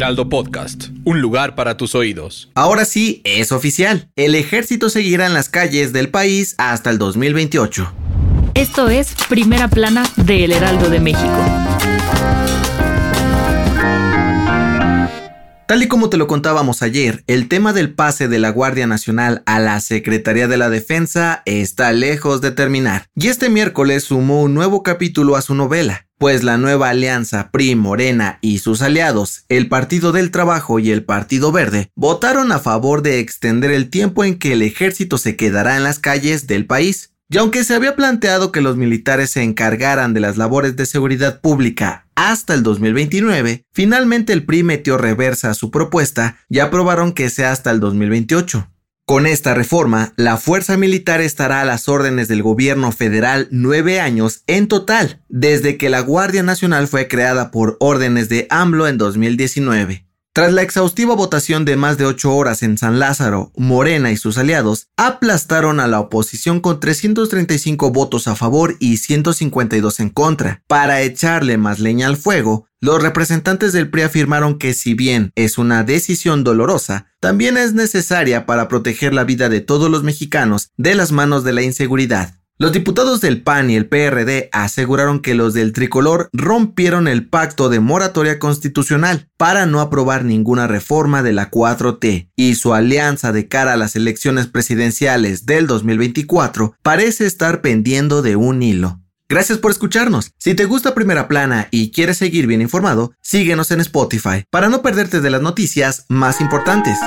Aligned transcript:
Heraldo 0.00 0.30
Podcast, 0.30 0.86
un 1.04 1.20
lugar 1.20 1.54
para 1.54 1.76
tus 1.76 1.94
oídos. 1.94 2.48
Ahora 2.54 2.86
sí, 2.86 3.20
es 3.24 3.52
oficial. 3.52 4.08
El 4.16 4.34
ejército 4.34 4.88
seguirá 4.88 5.26
en 5.26 5.34
las 5.34 5.50
calles 5.50 5.92
del 5.92 6.08
país 6.08 6.54
hasta 6.56 6.88
el 6.88 6.96
2028. 6.96 7.92
Esto 8.54 8.88
es 8.88 9.14
Primera 9.28 9.68
Plana 9.68 10.04
de 10.16 10.44
El 10.46 10.52
Heraldo 10.52 10.88
de 10.88 11.00
México. 11.00 11.44
Tal 15.70 15.84
y 15.84 15.86
como 15.86 16.10
te 16.10 16.16
lo 16.16 16.26
contábamos 16.26 16.82
ayer, 16.82 17.22
el 17.28 17.46
tema 17.46 17.72
del 17.72 17.94
pase 17.94 18.26
de 18.26 18.40
la 18.40 18.50
Guardia 18.50 18.88
Nacional 18.88 19.44
a 19.46 19.60
la 19.60 19.78
Secretaría 19.78 20.48
de 20.48 20.56
la 20.56 20.68
Defensa 20.68 21.42
está 21.44 21.92
lejos 21.92 22.40
de 22.40 22.50
terminar. 22.50 23.06
Y 23.14 23.28
este 23.28 23.48
miércoles 23.50 24.02
sumó 24.02 24.42
un 24.42 24.52
nuevo 24.52 24.82
capítulo 24.82 25.36
a 25.36 25.42
su 25.42 25.54
novela 25.54 26.08
pues 26.18 26.42
la 26.42 26.58
nueva 26.58 26.88
alianza 26.88 27.50
PRI, 27.52 27.76
Morena 27.76 28.40
y 28.42 28.58
sus 28.58 28.82
aliados, 28.82 29.44
el 29.48 29.68
Partido 29.68 30.10
del 30.10 30.32
Trabajo 30.32 30.80
y 30.80 30.90
el 30.90 31.04
Partido 31.04 31.52
Verde, 31.52 31.92
votaron 31.94 32.50
a 32.50 32.58
favor 32.58 33.00
de 33.00 33.20
extender 33.20 33.70
el 33.70 33.90
tiempo 33.90 34.24
en 34.24 34.38
que 34.38 34.52
el 34.52 34.62
ejército 34.62 35.18
se 35.18 35.36
quedará 35.36 35.76
en 35.76 35.84
las 35.84 36.00
calles 36.00 36.48
del 36.48 36.66
país. 36.66 37.12
Y 37.30 37.38
aunque 37.38 37.62
se 37.62 37.74
había 37.74 37.94
planteado 37.94 38.50
que 38.50 38.60
los 38.60 38.76
militares 38.76 39.30
se 39.30 39.44
encargaran 39.44 40.14
de 40.14 40.20
las 40.20 40.36
labores 40.36 40.74
de 40.74 40.84
seguridad 40.84 41.40
pública 41.40 42.08
hasta 42.28 42.52
el 42.52 42.62
2029, 42.62 43.64
finalmente 43.72 44.32
el 44.34 44.44
PRI 44.44 44.62
metió 44.62 44.98
reversa 44.98 45.50
a 45.50 45.54
su 45.54 45.70
propuesta 45.70 46.36
y 46.48 46.58
aprobaron 46.58 47.12
que 47.12 47.30
sea 47.30 47.52
hasta 47.52 47.70
el 47.70 47.80
2028. 47.80 48.68
Con 49.06 49.26
esta 49.26 49.54
reforma, 49.54 50.12
la 50.16 50.36
fuerza 50.36 50.76
militar 50.76 51.20
estará 51.20 51.62
a 51.62 51.64
las 51.64 51.88
órdenes 51.88 52.28
del 52.28 52.42
gobierno 52.42 52.92
federal 52.92 53.48
nueve 53.50 54.00
años 54.00 54.44
en 54.46 54.68
total, 54.68 55.22
desde 55.28 55.78
que 55.78 55.88
la 55.88 56.00
Guardia 56.00 56.42
Nacional 56.42 56.86
fue 56.88 57.08
creada 57.08 57.50
por 57.50 57.76
órdenes 57.80 58.28
de 58.28 58.46
AMLO 58.50 58.86
en 58.86 58.98
2019. 58.98 60.09
Tras 60.32 60.52
la 60.52 60.62
exhaustiva 60.62 61.16
votación 61.16 61.64
de 61.64 61.76
más 61.76 61.98
de 61.98 62.06
ocho 62.06 62.32
horas 62.32 62.62
en 62.62 62.78
San 62.78 63.00
Lázaro, 63.00 63.50
Morena 63.56 64.12
y 64.12 64.16
sus 64.16 64.38
aliados 64.38 64.86
aplastaron 64.96 65.80
a 65.80 65.88
la 65.88 65.98
oposición 65.98 66.60
con 66.60 66.78
335 66.78 67.90
votos 67.90 68.28
a 68.28 68.36
favor 68.36 68.76
y 68.78 68.98
152 68.98 69.98
en 69.98 70.10
contra. 70.10 70.62
Para 70.68 71.02
echarle 71.02 71.56
más 71.56 71.80
leña 71.80 72.06
al 72.06 72.16
fuego, 72.16 72.68
los 72.80 73.02
representantes 73.02 73.72
del 73.72 73.90
PRI 73.90 74.02
afirmaron 74.02 74.56
que 74.56 74.72
si 74.72 74.94
bien 74.94 75.32
es 75.34 75.58
una 75.58 75.82
decisión 75.82 76.44
dolorosa, 76.44 77.08
también 77.18 77.56
es 77.56 77.74
necesaria 77.74 78.46
para 78.46 78.68
proteger 78.68 79.12
la 79.12 79.24
vida 79.24 79.48
de 79.48 79.60
todos 79.60 79.90
los 79.90 80.04
mexicanos 80.04 80.70
de 80.76 80.94
las 80.94 81.10
manos 81.10 81.42
de 81.42 81.54
la 81.54 81.62
inseguridad. 81.62 82.39
Los 82.60 82.72
diputados 82.72 83.22
del 83.22 83.40
PAN 83.40 83.70
y 83.70 83.76
el 83.76 83.86
PRD 83.86 84.50
aseguraron 84.52 85.20
que 85.20 85.34
los 85.34 85.54
del 85.54 85.72
tricolor 85.72 86.28
rompieron 86.34 87.08
el 87.08 87.26
pacto 87.26 87.70
de 87.70 87.80
moratoria 87.80 88.38
constitucional 88.38 89.30
para 89.38 89.64
no 89.64 89.80
aprobar 89.80 90.26
ninguna 90.26 90.66
reforma 90.66 91.22
de 91.22 91.32
la 91.32 91.50
4T 91.50 92.28
y 92.36 92.54
su 92.56 92.74
alianza 92.74 93.32
de 93.32 93.48
cara 93.48 93.72
a 93.72 93.76
las 93.78 93.96
elecciones 93.96 94.46
presidenciales 94.46 95.46
del 95.46 95.66
2024 95.66 96.74
parece 96.82 97.24
estar 97.24 97.62
pendiendo 97.62 98.20
de 98.20 98.36
un 98.36 98.62
hilo. 98.62 99.00
Gracias 99.26 99.56
por 99.56 99.70
escucharnos. 99.70 100.32
Si 100.36 100.52
te 100.52 100.66
gusta 100.66 100.94
Primera 100.94 101.28
Plana 101.28 101.68
y 101.70 101.92
quieres 101.92 102.18
seguir 102.18 102.46
bien 102.46 102.60
informado, 102.60 103.14
síguenos 103.22 103.70
en 103.70 103.80
Spotify 103.80 104.44
para 104.50 104.68
no 104.68 104.82
perderte 104.82 105.22
de 105.22 105.30
las 105.30 105.40
noticias 105.40 106.04
más 106.10 106.42
importantes. 106.42 106.98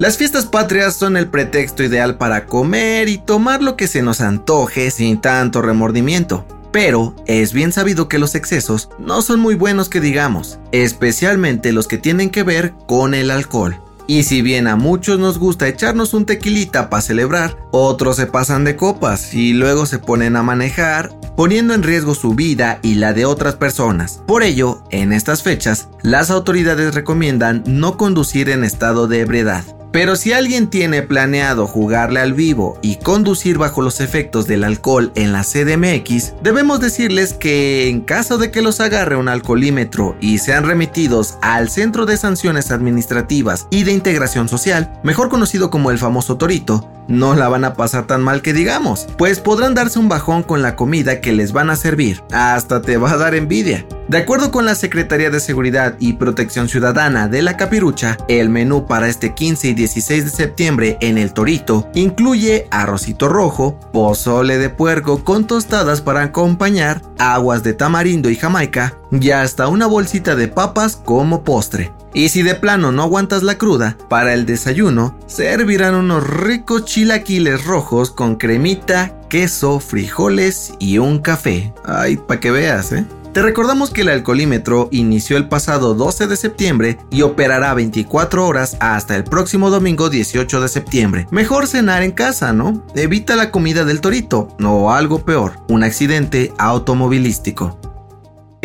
Las 0.00 0.18
fiestas 0.18 0.46
patrias 0.46 0.96
son 0.96 1.16
el 1.16 1.28
pretexto 1.28 1.84
ideal 1.84 2.18
para 2.18 2.46
comer 2.46 3.08
y 3.08 3.18
tomar 3.18 3.62
lo 3.62 3.76
que 3.76 3.86
se 3.86 4.02
nos 4.02 4.20
antoje 4.20 4.90
sin 4.90 5.20
tanto 5.20 5.62
remordimiento. 5.62 6.44
Pero 6.72 7.14
es 7.26 7.52
bien 7.52 7.70
sabido 7.70 8.08
que 8.08 8.18
los 8.18 8.34
excesos 8.34 8.88
no 8.98 9.22
son 9.22 9.38
muy 9.38 9.54
buenos 9.54 9.88
que 9.88 10.00
digamos, 10.00 10.58
especialmente 10.72 11.72
los 11.72 11.86
que 11.86 11.98
tienen 11.98 12.30
que 12.30 12.42
ver 12.42 12.74
con 12.88 13.14
el 13.14 13.30
alcohol. 13.30 13.80
Y 14.08 14.24
si 14.24 14.42
bien 14.42 14.66
a 14.66 14.74
muchos 14.74 15.20
nos 15.20 15.38
gusta 15.38 15.68
echarnos 15.68 16.12
un 16.12 16.26
tequilita 16.26 16.90
para 16.90 17.00
celebrar, 17.00 17.56
otros 17.70 18.16
se 18.16 18.26
pasan 18.26 18.64
de 18.64 18.74
copas 18.74 19.32
y 19.32 19.52
luego 19.52 19.86
se 19.86 20.00
ponen 20.00 20.34
a 20.34 20.42
manejar, 20.42 21.12
poniendo 21.36 21.72
en 21.72 21.84
riesgo 21.84 22.16
su 22.16 22.34
vida 22.34 22.80
y 22.82 22.94
la 22.94 23.12
de 23.12 23.26
otras 23.26 23.54
personas. 23.54 24.22
Por 24.26 24.42
ello, 24.42 24.82
en 24.90 25.12
estas 25.12 25.44
fechas, 25.44 25.88
las 26.02 26.32
autoridades 26.32 26.96
recomiendan 26.96 27.62
no 27.66 27.96
conducir 27.96 28.50
en 28.50 28.64
estado 28.64 29.06
de 29.06 29.20
ebriedad. 29.20 29.64
Pero 29.94 30.16
si 30.16 30.32
alguien 30.32 30.70
tiene 30.70 31.02
planeado 31.02 31.68
jugarle 31.68 32.18
al 32.18 32.32
vivo 32.32 32.80
y 32.82 32.96
conducir 32.96 33.58
bajo 33.58 33.80
los 33.80 34.00
efectos 34.00 34.48
del 34.48 34.64
alcohol 34.64 35.12
en 35.14 35.32
la 35.32 35.44
CDMX, 35.44 36.34
debemos 36.42 36.80
decirles 36.80 37.32
que 37.32 37.88
en 37.88 38.00
caso 38.00 38.36
de 38.36 38.50
que 38.50 38.60
los 38.60 38.80
agarre 38.80 39.14
un 39.14 39.28
alcoholímetro 39.28 40.16
y 40.20 40.38
sean 40.38 40.64
remitidos 40.64 41.38
al 41.42 41.70
Centro 41.70 42.06
de 42.06 42.16
Sanciones 42.16 42.72
Administrativas 42.72 43.68
y 43.70 43.84
de 43.84 43.92
Integración 43.92 44.48
Social, 44.48 44.92
mejor 45.04 45.28
conocido 45.28 45.70
como 45.70 45.92
el 45.92 45.98
famoso 45.98 46.38
Torito, 46.38 46.90
no 47.08 47.34
la 47.34 47.48
van 47.48 47.64
a 47.64 47.74
pasar 47.74 48.06
tan 48.06 48.22
mal 48.22 48.42
que 48.42 48.52
digamos, 48.52 49.06
pues 49.18 49.40
podrán 49.40 49.74
darse 49.74 49.98
un 49.98 50.08
bajón 50.08 50.42
con 50.42 50.62
la 50.62 50.76
comida 50.76 51.20
que 51.20 51.32
les 51.32 51.52
van 51.52 51.70
a 51.70 51.76
servir, 51.76 52.22
hasta 52.32 52.82
te 52.82 52.96
va 52.96 53.12
a 53.12 53.16
dar 53.16 53.34
envidia. 53.34 53.86
De 54.08 54.18
acuerdo 54.18 54.50
con 54.50 54.66
la 54.66 54.74
Secretaría 54.74 55.30
de 55.30 55.40
Seguridad 55.40 55.96
y 55.98 56.14
Protección 56.14 56.68
Ciudadana 56.68 57.26
de 57.26 57.40
la 57.40 57.56
Capirucha, 57.56 58.18
el 58.28 58.50
menú 58.50 58.86
para 58.86 59.08
este 59.08 59.34
15 59.34 59.68
y 59.68 59.74
16 59.74 60.24
de 60.24 60.30
septiembre 60.30 60.98
en 61.00 61.16
el 61.16 61.32
Torito 61.32 61.88
incluye 61.94 62.68
arrocito 62.70 63.28
rojo, 63.28 63.78
pozole 63.92 64.58
de 64.58 64.68
puerco 64.68 65.24
con 65.24 65.46
tostadas 65.46 66.02
para 66.02 66.22
acompañar, 66.22 67.00
aguas 67.18 67.62
de 67.62 67.72
tamarindo 67.72 68.28
y 68.28 68.36
jamaica 68.36 68.98
y 69.10 69.30
hasta 69.30 69.68
una 69.68 69.86
bolsita 69.86 70.36
de 70.36 70.48
papas 70.48 70.96
como 70.96 71.42
postre. 71.42 71.92
Y 72.14 72.28
si 72.28 72.42
de 72.42 72.54
plano 72.54 72.92
no 72.92 73.02
aguantas 73.02 73.42
la 73.42 73.58
cruda, 73.58 73.98
para 74.08 74.34
el 74.34 74.46
desayuno 74.46 75.18
servirán 75.26 75.96
unos 75.96 76.24
ricos 76.24 76.84
chilaquiles 76.84 77.64
rojos 77.64 78.12
con 78.12 78.36
cremita, 78.36 79.20
queso, 79.28 79.80
frijoles 79.80 80.74
y 80.78 80.98
un 80.98 81.18
café. 81.18 81.74
Ay, 81.84 82.16
para 82.16 82.38
que 82.38 82.52
veas, 82.52 82.92
¿eh? 82.92 83.04
Te 83.32 83.42
recordamos 83.42 83.90
que 83.90 84.02
el 84.02 84.10
alcoholímetro 84.10 84.88
inició 84.92 85.36
el 85.36 85.48
pasado 85.48 85.94
12 85.94 86.28
de 86.28 86.36
septiembre 86.36 86.98
y 87.10 87.22
operará 87.22 87.74
24 87.74 88.46
horas 88.46 88.76
hasta 88.78 89.16
el 89.16 89.24
próximo 89.24 89.70
domingo 89.70 90.08
18 90.08 90.60
de 90.60 90.68
septiembre. 90.68 91.26
Mejor 91.32 91.66
cenar 91.66 92.04
en 92.04 92.12
casa, 92.12 92.52
¿no? 92.52 92.84
Evita 92.94 93.34
la 93.34 93.50
comida 93.50 93.84
del 93.84 94.00
torito 94.00 94.56
o 94.62 94.92
algo 94.92 95.24
peor, 95.24 95.54
un 95.68 95.82
accidente 95.82 96.52
automovilístico. 96.58 97.76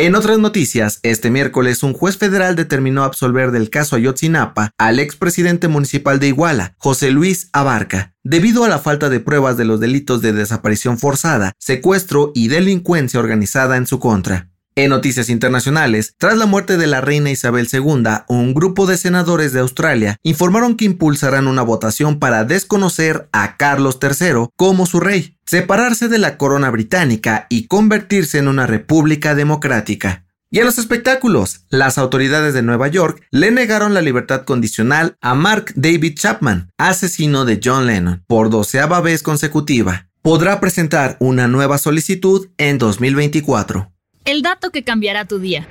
En 0.00 0.14
otras 0.14 0.38
noticias, 0.38 0.98
este 1.02 1.28
miércoles 1.28 1.82
un 1.82 1.92
juez 1.92 2.16
federal 2.16 2.56
determinó 2.56 3.04
absolver 3.04 3.50
del 3.50 3.68
caso 3.68 3.96
Ayotzinapa 3.96 4.70
al 4.78 4.98
expresidente 4.98 5.68
municipal 5.68 6.18
de 6.18 6.28
Iguala, 6.28 6.74
José 6.78 7.10
Luis 7.10 7.50
Abarca, 7.52 8.14
debido 8.24 8.64
a 8.64 8.68
la 8.70 8.78
falta 8.78 9.10
de 9.10 9.20
pruebas 9.20 9.58
de 9.58 9.66
los 9.66 9.78
delitos 9.78 10.22
de 10.22 10.32
desaparición 10.32 10.96
forzada, 10.96 11.52
secuestro 11.58 12.32
y 12.34 12.48
delincuencia 12.48 13.20
organizada 13.20 13.76
en 13.76 13.86
su 13.86 13.98
contra. 13.98 14.49
En 14.76 14.90
noticias 14.90 15.28
internacionales, 15.28 16.14
tras 16.16 16.38
la 16.38 16.46
muerte 16.46 16.76
de 16.76 16.86
la 16.86 17.00
reina 17.00 17.30
Isabel 17.30 17.68
II, 17.70 18.04
un 18.28 18.54
grupo 18.54 18.86
de 18.86 18.96
senadores 18.96 19.52
de 19.52 19.60
Australia 19.60 20.16
informaron 20.22 20.76
que 20.76 20.84
impulsarán 20.84 21.48
una 21.48 21.62
votación 21.62 22.20
para 22.20 22.44
desconocer 22.44 23.28
a 23.32 23.56
Carlos 23.56 23.98
III 24.00 24.46
como 24.56 24.86
su 24.86 25.00
rey, 25.00 25.36
separarse 25.44 26.08
de 26.08 26.18
la 26.18 26.38
corona 26.38 26.70
británica 26.70 27.46
y 27.50 27.66
convertirse 27.66 28.38
en 28.38 28.46
una 28.46 28.66
república 28.66 29.34
democrática. 29.34 30.24
Y 30.52 30.60
en 30.60 30.66
los 30.66 30.78
espectáculos, 30.78 31.64
las 31.68 31.98
autoridades 31.98 32.54
de 32.54 32.62
Nueva 32.62 32.88
York 32.88 33.22
le 33.30 33.50
negaron 33.50 33.92
la 33.92 34.02
libertad 34.02 34.44
condicional 34.44 35.16
a 35.20 35.34
Mark 35.34 35.72
David 35.74 36.16
Chapman, 36.16 36.70
asesino 36.78 37.44
de 37.44 37.60
John 37.62 37.86
Lennon, 37.86 38.24
por 38.26 38.50
doceava 38.50 39.00
vez 39.00 39.22
consecutiva. 39.22 40.08
Podrá 40.22 40.60
presentar 40.60 41.16
una 41.20 41.48
nueva 41.48 41.78
solicitud 41.78 42.48
en 42.56 42.78
2024. 42.78 43.92
El 44.24 44.42
dato 44.42 44.70
que 44.70 44.84
cambiará 44.84 45.24
tu 45.24 45.38
día. 45.38 45.66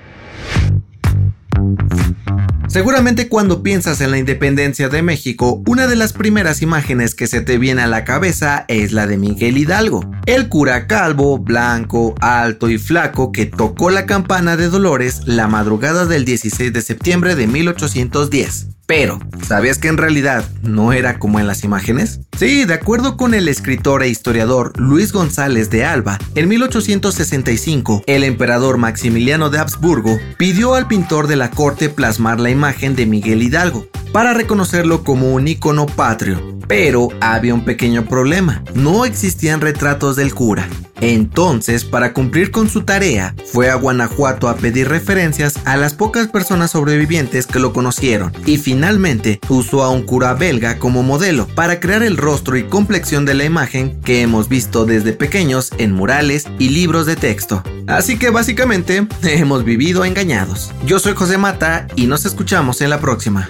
Seguramente 2.68 3.30
cuando 3.30 3.64
piensas 3.64 4.00
en 4.00 4.12
la 4.12 4.20
independencia 4.20 4.90
de 4.90 5.02
México, 5.02 5.64
una 5.68 5.88
de 5.88 5.96
las 5.96 6.14
primeras 6.14 6.62
imágenes 6.62 7.16
que 7.16 7.26
se 7.26 7.42
te 7.42 7.58
viene 7.58 7.82
a 7.82 7.88
la 7.88 8.06
cabeza 8.06 8.66
es 8.68 8.92
la 8.92 9.08
de 9.08 9.18
Miguel 9.18 9.58
Hidalgo, 9.58 10.10
el 10.28 10.50
cura 10.50 10.86
calvo, 10.86 11.40
blanco, 11.40 12.14
alto 12.22 12.70
y 12.70 12.78
flaco 12.78 13.32
que 13.32 13.48
tocó 13.48 13.90
la 13.90 14.06
campana 14.06 14.56
de 14.56 14.70
Dolores 14.70 15.22
la 15.26 15.48
madrugada 15.48 16.06
del 16.06 16.26
16 16.26 16.72
de 16.72 16.82
septiembre 16.82 17.36
de 17.36 17.48
1810. 17.48 18.79
Pero, 18.90 19.20
¿sabías 19.48 19.78
que 19.78 19.88
en 19.88 19.98
realidad 19.98 20.44
no 20.64 20.94
era 20.94 21.20
como 21.20 21.40
en 21.40 21.46
las 21.46 21.64
imágenes? 21.64 22.22
Sí, 22.36 22.66
de 22.66 22.74
acuerdo 22.74 23.18
con 23.18 23.36
el 23.36 23.48
escritor 23.48 24.02
e 24.02 24.10
historiador 24.10 24.74
Luis 24.80 25.12
González 25.12 25.70
de 25.70 25.86
Alba, 25.86 26.18
en 26.34 26.50
1865, 26.50 28.02
el 28.08 28.24
emperador 28.24 28.78
Maximiliano 28.78 29.52
de 29.52 29.60
Habsburgo 29.60 30.18
pidió 30.40 30.74
al 30.74 30.88
pintor 30.88 31.28
de 31.28 31.36
la 31.36 31.52
corte 31.52 31.90
plasmar 31.90 32.40
la 32.40 32.50
imagen 32.50 32.96
de 32.96 33.06
Miguel 33.06 33.44
Hidalgo 33.44 33.86
para 34.12 34.34
reconocerlo 34.34 35.04
como 35.04 35.34
un 35.34 35.48
ícono 35.48 35.86
patrio. 35.86 36.58
Pero 36.68 37.10
había 37.20 37.54
un 37.54 37.66
pequeño 37.66 38.06
problema, 38.06 38.64
no 38.76 39.06
existían 39.06 39.60
retratos 39.60 40.16
del 40.16 40.36
cura. 40.36 40.68
Entonces, 41.02 41.86
para 41.86 42.14
cumplir 42.14 42.52
con 42.52 42.70
su 42.70 42.82
tarea, 42.82 43.34
fue 43.46 43.70
a 43.70 43.76
Guanajuato 43.76 44.50
a 44.50 44.56
pedir 44.56 44.90
referencias 44.90 45.56
a 45.66 45.78
las 45.78 45.94
pocas 45.94 46.28
personas 46.28 46.72
sobrevivientes 46.72 47.48
que 47.48 47.60
lo 47.60 47.74
conocieron 47.74 48.34
y 48.46 48.58
finalmente 48.58 49.40
usó 49.50 49.84
a 49.84 49.90
un 49.90 50.04
cura 50.04 50.34
belga 50.34 50.78
como 50.78 51.04
modelo 51.04 51.48
para 51.56 51.80
crear 51.80 52.04
el 52.04 52.18
rostro 52.18 52.58
y 52.58 52.64
complexión 52.64 53.26
de 53.26 53.34
la 53.34 53.46
imagen 53.46 54.00
que 54.02 54.22
hemos 54.22 54.50
visto 54.50 54.86
desde 54.86 55.14
pequeños 55.14 55.72
en 55.78 55.94
murales 55.94 56.48
y 56.60 56.70
libros 56.70 57.06
de 57.06 57.16
texto. 57.16 57.64
Así 57.88 58.20
que 58.20 58.30
básicamente 58.30 59.08
hemos 59.24 59.64
vivido 59.64 60.06
engañados. 60.06 60.72
Yo 60.86 61.00
soy 61.00 61.14
José 61.16 61.38
Mata 61.38 61.88
y 61.96 62.08
nos 62.08 62.26
escuchamos 62.26 62.82
en 62.82 62.90
la 62.90 63.00
próxima. 63.00 63.50